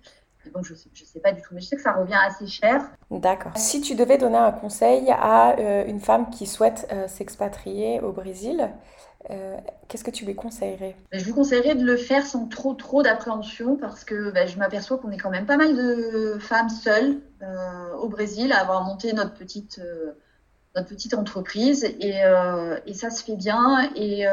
[0.49, 2.89] donc, je ne sais, pas du tout, mais je sais que ça revient assez cher.
[3.11, 3.51] D'accord.
[3.55, 8.11] Si tu devais donner un conseil à euh, une femme qui souhaite euh, s'expatrier au
[8.11, 8.69] Brésil,
[9.29, 10.95] euh, qu'est-ce que tu lui conseillerais?
[11.11, 14.57] Ben, Je lui conseillerais de le faire sans trop trop d'appréhension parce que ben, je
[14.57, 17.19] m'aperçois qu'on est quand même pas mal de femmes seules
[17.99, 19.81] au Brésil à avoir monté notre petite,
[20.75, 22.21] notre petite entreprise et,
[22.85, 23.89] et, ça se fait bien.
[23.95, 24.25] Et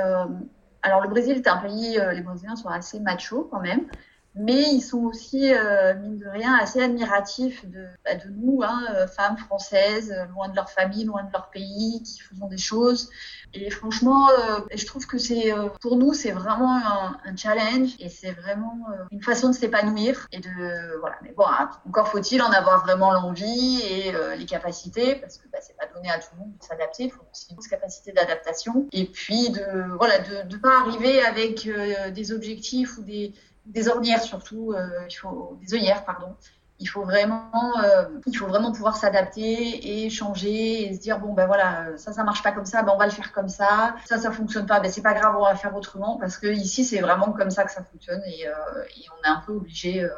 [0.82, 3.86] alors le Brésil est un pays, les Brésiliens sont assez machos quand même
[4.34, 8.84] mais ils sont aussi, euh, mine de rien, assez admiratifs de, bah, de nous, hein,
[8.94, 12.58] euh, femmes françaises, euh, loin de leur famille, loin de leur pays, qui faisons des
[12.58, 13.10] choses.
[13.54, 14.28] Et franchement,
[14.70, 19.22] je trouve que c'est, pour nous, c'est vraiment un, un, challenge et c'est vraiment une
[19.22, 21.16] façon de s'épanouir et de, voilà.
[21.22, 21.44] Mais bon,
[21.86, 26.10] encore faut-il en avoir vraiment l'envie et les capacités, parce que bah, c'est pas donné
[26.10, 27.04] à tout le monde de s'adapter.
[27.04, 31.66] Il faut aussi une capacité d'adaptation et puis de, voilà, de ne pas arriver avec
[32.12, 33.32] des objectifs ou des
[33.68, 36.34] des ornières surtout, euh, il faut des œillères pardon.
[36.80, 37.50] Il faut vraiment,
[37.82, 42.12] euh, il faut vraiment pouvoir s'adapter et changer et se dire bon ben voilà ça
[42.12, 43.96] ça marche pas comme ça, ben on va le faire comme ça.
[44.06, 46.84] Ça ça fonctionne pas, ben c'est pas grave on va faire autrement parce que ici
[46.84, 48.52] c'est vraiment comme ça que ça fonctionne et, euh,
[48.96, 50.08] et on est un peu obligé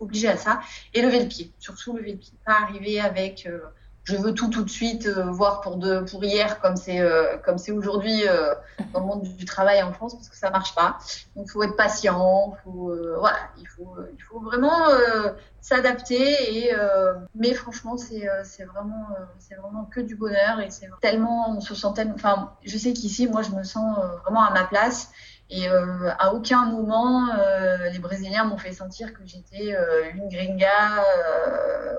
[0.00, 0.60] obligé à ça
[0.92, 3.48] et lever le pied, surtout lever le pied, pas arriver avec
[4.04, 7.36] je veux tout tout de suite, euh, voir pour de, pour hier comme c'est euh,
[7.38, 8.54] comme c'est aujourd'hui euh,
[8.92, 10.98] dans le monde du, travail en France parce que ça marche pas.
[11.36, 14.80] Donc il faut être patient, faut voilà, il faut il faut vraiment
[15.60, 16.72] s'adapter et
[17.34, 21.74] mais franchement c'est c'est vraiment c'est vraiment que du bonheur et c'est tellement on se
[21.74, 25.10] sent tellement enfin je sais qu'ici moi je me sens vraiment à ma place
[25.54, 30.28] et euh, à aucun moment, euh, les Brésiliens m'ont fait sentir que j'étais euh, une
[30.28, 31.04] gringa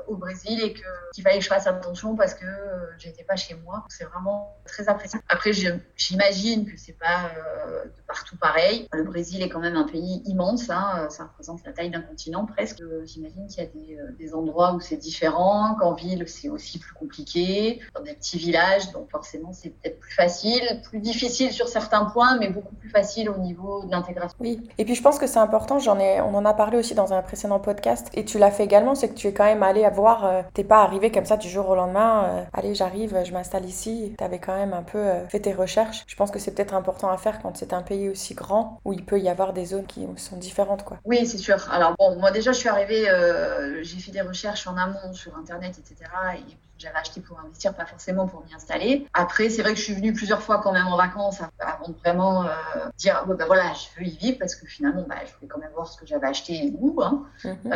[0.08, 2.46] au Brésil et qu'il fallait que je fasse attention parce que
[2.98, 3.86] j'étais pas chez moi.
[3.90, 5.20] C'est vraiment très apprécié.
[5.30, 5.52] Après,
[5.96, 7.32] j'imagine que c'est pas
[7.86, 8.88] de partout pareil.
[8.92, 10.70] Le Brésil est quand même un pays immense.
[10.70, 12.82] Hein, ça représente la taille d'un continent presque.
[13.06, 16.94] J'imagine qu'il y a des, des, endroits où c'est différent, qu'en ville c'est aussi plus
[16.94, 18.92] compliqué, dans des petits villages.
[18.92, 23.30] Donc forcément, c'est peut-être plus facile, plus difficile sur certains points, mais beaucoup plus facile
[23.30, 24.38] au niveau de l'intégration.
[24.40, 26.96] Oui, et puis je pense que c'est important, j'en ai, on en a parlé aussi
[26.96, 29.64] dans un précédent podcast, et tu l'as fait également, c'est que tu es quand même
[29.64, 32.74] allé à voir, euh, t'es pas arrivé comme ça du jour au lendemain, euh, allez
[32.76, 36.04] j'arrive, je m'installe ici, tu avais quand même un peu euh, fait tes recherches.
[36.08, 38.94] Je pense que c'est peut-être important à faire quand c'est un pays aussi grand, où
[38.94, 40.84] il peut y avoir des zones qui sont différentes.
[40.84, 40.98] quoi.
[41.06, 41.58] Oui, c'est sûr.
[41.72, 43.06] Alors bon, moi déjà je suis arrivée,
[43.82, 46.10] j'ai fait des recherches en amont sur Internet, etc.
[46.38, 49.08] Et j'avais acheté pour investir, pas forcément pour m'y installer.
[49.14, 51.94] Après, c'est vrai que je suis venue plusieurs fois quand même en vacances avant de
[51.94, 52.46] vraiment
[52.98, 55.72] dire, bah, voilà, je veux y vivre parce que finalement, bah, je voulais quand même
[55.74, 57.02] voir ce que j'avais acheté et où.
[57.02, 57.24] Hein.
[57.44, 57.74] Mhm.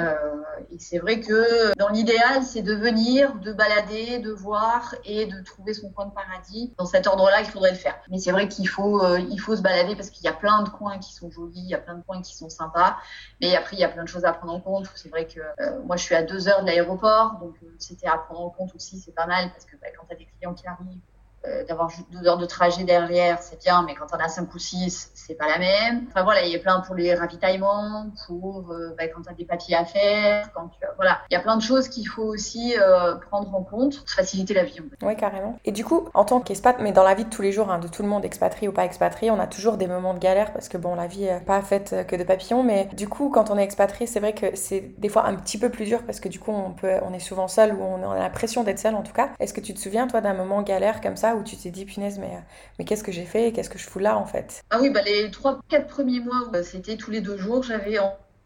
[0.71, 5.41] et c'est vrai que dans l'idéal, c'est de venir, de balader, de voir et de
[5.41, 6.73] trouver son coin de paradis.
[6.77, 7.95] Dans cet ordre-là, il faudrait le faire.
[8.09, 10.69] Mais c'est vrai qu'il faut, il faut se balader parce qu'il y a plein de
[10.69, 12.97] coins qui sont jolis, il y a plein de coins qui sont sympas.
[13.41, 14.87] Mais après, il y a plein de choses à prendre en compte.
[14.95, 15.39] C'est vrai que
[15.85, 18.99] moi, je suis à deux heures de l'aéroport, donc c'était à prendre en compte aussi,
[18.99, 21.01] c'est pas mal parce que bah, quand tu as des clients qui arrivent,
[21.45, 24.59] euh, d'avoir deux heures de trajet derrière, c'est bien, mais quand on a cinq ou
[24.59, 26.05] six, c'est pas la même.
[26.09, 29.33] Enfin voilà, il y a plein pour les ravitaillements, pour euh, bah, quand tu as
[29.33, 32.23] des papiers à faire, quand tu voilà, il y a plein de choses qu'il faut
[32.23, 34.79] aussi euh, prendre en compte pour faciliter la vie.
[35.01, 35.59] Oui, carrément.
[35.63, 37.79] Et du coup, en tant qu'expat, mais dans la vie de tous les jours, hein,
[37.79, 40.51] de tout le monde, expatrié ou pas expatrié, on a toujours des moments de galère
[40.53, 43.51] parce que bon, la vie n'est pas faite que de papillons, mais du coup, quand
[43.51, 46.19] on est expatrié, c'est vrai que c'est des fois un petit peu plus dur parce
[46.19, 48.95] que du coup, on peut, on est souvent seul ou on a l'impression d'être seul
[48.95, 49.29] en tout cas.
[49.39, 51.85] Est-ce que tu te souviens toi d'un moment galère comme ça où tu t'es dit,
[51.85, 52.43] punaise, mais,
[52.79, 54.63] mais qu'est-ce que j'ai fait Qu'est-ce que je fous là, en fait?
[54.69, 57.97] Ah oui, bah, les 3-4 premiers mois, bah, c'était tous les deux jours, j'avais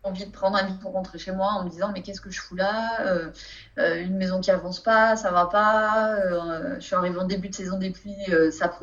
[0.04, 2.32] envie de prendre un lit pour rentrer chez moi en me disant mais qu'est-ce que
[2.32, 3.02] je fous là?
[3.06, 3.32] Euh,
[3.78, 6.15] euh, Une maison qui avance pas, ça va pas.
[6.15, 8.15] Euh, je suis arrivée en début de saison des pluies,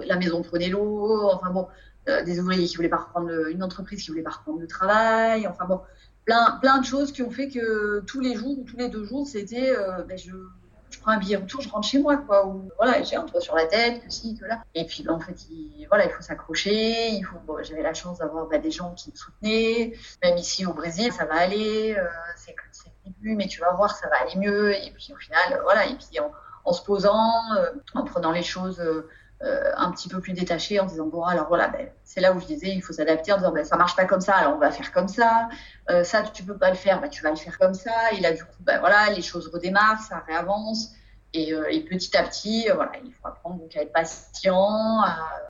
[0.04, 1.28] la maison prenait l'eau.
[1.30, 1.68] Enfin bon,
[2.06, 5.46] des ouvriers qui voulaient pas reprendre une entreprise qui voulait pas reprendre le travail.
[5.46, 5.80] Enfin bon,
[6.24, 9.04] plein plein de choses qui ont fait que tous les jours ou tous les deux
[9.04, 9.74] jours c'était
[10.06, 10.30] ben, je
[10.90, 12.46] je prends un billet retour, je rentre chez moi, quoi.
[12.46, 14.62] Ou voilà, j'ai un toit sur la tête, que si, que là.
[14.74, 17.10] Et puis, ben, en fait, il, voilà, il faut s'accrocher.
[17.10, 17.38] Il faut.
[17.62, 19.92] j'avais la chance d'avoir bah, des gens qui me soutenaient.
[20.22, 21.94] Même ici au Brésil, ça va aller.
[21.96, 22.54] Euh, c'est
[23.06, 24.74] le début, mais tu vas voir, ça va aller mieux.
[24.74, 25.86] Et puis, au final, voilà.
[25.86, 26.18] Et puis,
[26.64, 28.80] en, se posant, euh, en prenant les choses.
[29.44, 32.40] Euh, un petit peu plus détaché en disant bon alors voilà ben, c'est là où
[32.40, 34.58] je disais il faut s'adapter en disant ben, ça marche pas comme ça alors on
[34.58, 35.48] va faire comme ça.
[35.90, 37.92] Euh, ça tu peux pas le faire ben, tu vas le faire comme ça.
[38.14, 40.92] Et là du coup ben voilà les choses redémarrent ça réavance
[41.36, 45.02] euh, et, petit à petit, euh, voilà, il faut apprendre à être patient.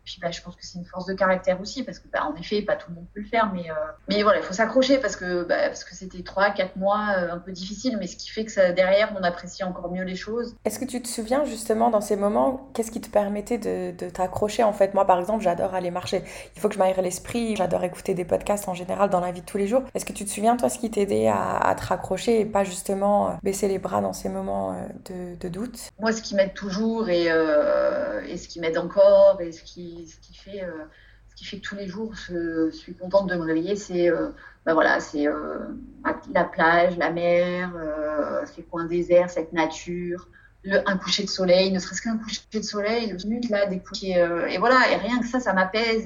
[0.04, 2.34] Puis bah, je pense que c'est une force de caractère aussi, parce que bah, en
[2.36, 3.74] effet, pas tout le monde peut le faire, mais, euh,
[4.08, 7.96] mais voilà, il faut s'accrocher parce que bah, c'était trois, quatre mois un peu difficiles,
[7.98, 10.56] mais ce qui fait que derrière, on apprécie encore mieux les choses.
[10.64, 14.10] Est-ce que tu te souviens justement dans ces moments, qu'est-ce qui te permettait de, de
[14.10, 16.24] t'accrocher En fait, moi par exemple, j'adore aller marcher.
[16.56, 19.42] Il faut que je m'aère l'esprit, j'adore écouter des podcasts en général dans la vie
[19.42, 19.82] de tous les jours.
[19.94, 22.64] Est-ce que tu te souviens, toi, ce qui t'aidait à, à te raccrocher et pas
[22.64, 25.67] justement baisser les bras dans ces moments de doute?
[25.98, 30.06] Moi, ce qui m'aide toujours et, euh, et ce qui m'aide encore et ce qui,
[30.32, 30.84] fait, euh,
[31.30, 34.10] ce qui fait que tous les jours je, suis contente de me réveiller, c'est
[34.66, 35.26] bah voilà, c'est
[36.34, 37.72] la plage, la mer,
[38.46, 40.28] ces coins déserts, cette nature.
[40.86, 44.26] Un coucher de soleil, ne serait-ce qu'un coucher de soleil, le minute là, des couchers,
[44.50, 46.04] et voilà, et rien que ça, ça m'apaise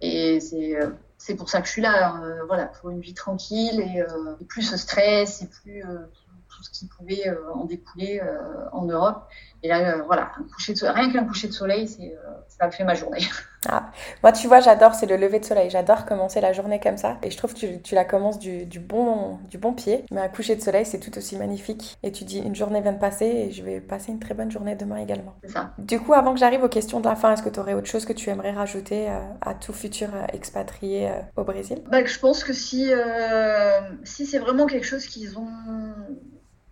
[0.00, 0.78] et, c'est
[1.18, 4.02] c'est pour ça que je suis là, voilà, pour une vie tranquille et,
[4.40, 5.82] et plus ce stress et plus
[6.56, 9.28] tout ce qui pouvait euh, en découler euh, en Europe.
[9.62, 12.16] Et là, euh, voilà, un coucher de soleil, rien qu'un coucher de soleil, c'est,
[12.48, 13.20] ça fait ma journée.
[13.68, 13.90] Ah,
[14.22, 15.70] moi, tu vois, j'adore, c'est le lever de soleil.
[15.70, 17.16] J'adore commencer la journée comme ça.
[17.24, 20.04] Et je trouve que tu, tu la commences du, du, bon, du bon pied.
[20.12, 21.98] Mais un coucher de soleil, c'est tout aussi magnifique.
[22.04, 24.52] Et tu dis, une journée vient de passer et je vais passer une très bonne
[24.52, 25.34] journée demain également.
[25.42, 25.72] C'est ça.
[25.78, 27.88] Du coup, avant que j'arrive aux questions de la fin, est-ce que tu aurais autre
[27.88, 29.08] chose que tu aimerais rajouter
[29.40, 31.82] à tout futur expatrié au Brésil?
[31.90, 32.92] Bah, Je pense que si,
[34.04, 35.48] si c'est vraiment quelque chose qu'ils ont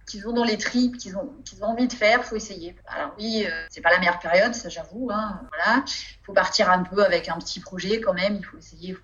[0.07, 2.77] qu'ils ont dans les tripes, qu'ils ont, qu'ils ont envie de faire, faut essayer.
[2.87, 5.11] Alors oui, euh, c'est pas la meilleure période, ça j'avoue.
[5.13, 5.85] Hein, voilà,
[6.23, 8.37] faut partir un peu avec un petit projet quand même.
[8.37, 8.97] Il faut essayer,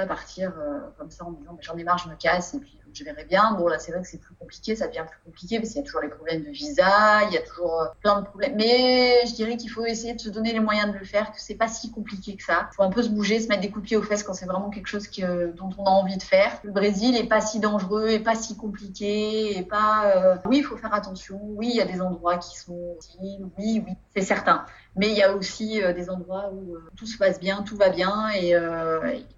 [0.00, 2.78] pas partir euh, comme ça en disant j'en ai marre, je me casse et puis
[2.92, 3.52] je verrai bien.
[3.52, 5.84] Bon, là, c'est vrai que c'est plus compliqué, ça devient plus compliqué parce qu'il y
[5.84, 8.54] a toujours les problèmes de visa, il y a toujours euh, plein de problèmes.
[8.56, 11.40] Mais je dirais qu'il faut essayer de se donner les moyens de le faire, que
[11.40, 12.68] c'est pas si compliqué que ça.
[12.72, 14.34] Il faut un peu se bouger, se mettre des coups de pied aux fesses quand
[14.34, 16.50] c'est vraiment quelque chose que, dont on a envie de faire.
[16.62, 20.12] Le Brésil est pas si dangereux, et pas si compliqué, et pas.
[20.16, 21.38] Euh, oui, il faut faire attention.
[21.42, 22.96] Oui, il y a des endroits qui sont.
[23.20, 23.84] Oui, oui,
[24.14, 24.64] c'est certain.
[25.00, 27.88] Mais il y a aussi euh, des endroits où tout se passe bien, tout va
[27.88, 28.54] bien, et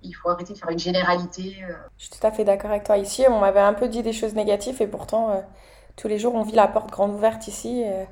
[0.03, 1.57] il faut arrêter de faire une généralité.
[1.99, 2.97] Je suis tout à fait d'accord avec toi.
[2.99, 5.41] Ici, on m'avait un peu dit des choses négatives et pourtant, euh,
[5.95, 7.83] tous les jours, on vit la porte grande ouverte ici.
[7.83, 8.07] Il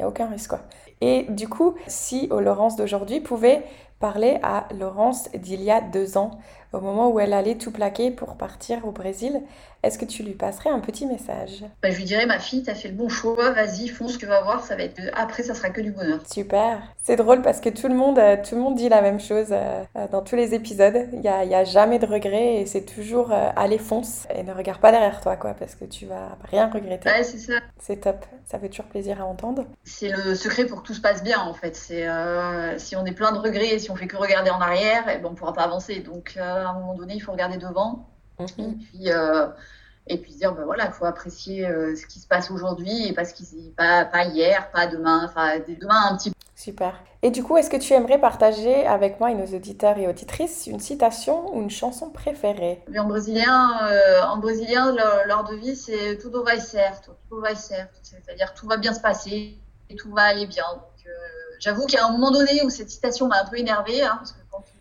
[0.00, 0.50] n'y a aucun risque.
[0.50, 0.62] Quoi.
[1.00, 3.62] Et du coup, si Laurence d'aujourd'hui pouvait
[4.00, 6.38] parler à Laurence d'il y a deux ans,
[6.72, 9.40] au moment où elle allait tout plaquer pour partir au Brésil,
[9.84, 11.64] est-ce que tu lui passerais un petit message?
[11.82, 14.42] Bah, Je lui dirais, ma fille, t'as fait le bon choix, vas-y, fonce, tu vas
[14.42, 15.00] voir, ça va être...
[15.14, 16.20] Après, ça sera que du bonheur.
[16.28, 16.82] Super.
[16.98, 19.46] C'est drôle parce que tout le monde, euh, tout le monde dit la même chose
[19.52, 21.08] euh, euh, dans tous les épisodes.
[21.12, 24.52] Il n'y a, y a, jamais de regret et c'est toujours allez, fonce et ne
[24.52, 27.08] regarde pas derrière toi, quoi, parce que tu vas rien regretter.
[27.08, 27.60] Ouais, c'est ça.
[27.78, 28.26] C'est top.
[28.46, 29.64] Ça fait toujours plaisir à entendre.
[29.84, 31.76] C'est le secret pour que tout se passe bien, en fait.
[31.76, 32.06] C'est
[32.78, 35.14] si on est plein de regrets et si on fait que regarder en arrière, et
[35.16, 36.00] eh ben, on ne pourra pas avancer.
[36.00, 38.08] Donc, à un moment donné, il faut regarder devant.
[38.38, 38.48] Mhm.
[38.58, 39.10] Et puis,
[40.10, 43.24] et puis dire, ben voilà, il faut apprécier ce qui se passe aujourd'hui et pas,
[43.24, 46.36] ce qui, pas, pas hier, pas demain, enfin demain un petit peu.
[46.54, 46.94] Super.
[47.22, 50.66] Et du coup, est-ce que tu aimerais partager avec moi et nos auditeurs et auditrices
[50.66, 52.82] une citation ou une chanson préférée?
[52.96, 53.70] En brésilien,
[54.24, 54.92] en brésilien
[55.26, 59.58] leur, devise c'est tudo vai certo, tudo vai certo, c'est-à-dire tout va bien se passer
[59.90, 60.64] et tout va aller bien.
[61.58, 64.38] J'avoue qu'à un moment donné où cette citation m'a un peu énervée, hein, parce que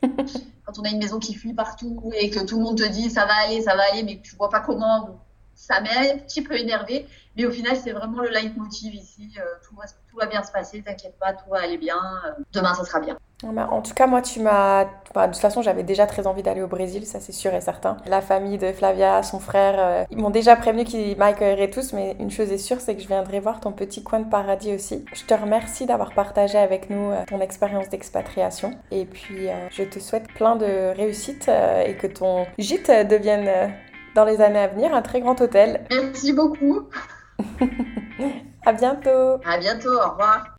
[0.65, 3.09] quand, on a une maison qui fuit partout et que tout le monde te dit
[3.09, 5.19] ça va aller, ça va aller, mais que tu vois pas comment,
[5.57, 7.05] ça m'a un petit peu énervé.
[7.35, 9.29] Mais au final, c'est vraiment le leitmotiv ici.
[9.37, 9.75] Euh, tout,
[10.15, 11.97] va, bien se passer, t'inquiète pas, tout va aller bien.
[12.25, 13.17] Euh, demain, ça sera bien.
[13.43, 14.85] Bah, en tout cas, moi, tu m'as.
[15.13, 17.61] Bah, de toute façon, j'avais déjà très envie d'aller au Brésil, ça c'est sûr et
[17.61, 17.97] certain.
[18.07, 22.15] La famille de Flavia, son frère, euh, ils m'ont déjà prévenu qu'ils m'accueilleraient tous, mais
[22.19, 25.05] une chose est sûre, c'est que je viendrai voir ton petit coin de paradis aussi.
[25.13, 28.71] Je te remercie d'avoir partagé avec nous ton expérience d'expatriation.
[28.89, 31.47] Et puis, je te souhaite plein de réussite
[31.85, 33.71] et que ton gîte devienne
[34.17, 35.85] dans les années à venir un très grand hôtel.
[35.91, 36.89] Merci beaucoup.
[38.65, 39.39] à bientôt.
[39.45, 40.56] À bientôt, au revoir.